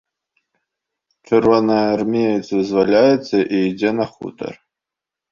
Чырвонаармеец 1.27 2.45
вызваляецца 2.57 3.37
і 3.41 3.57
ідзе 3.69 3.91
на 3.99 4.05
хутар. 4.15 4.53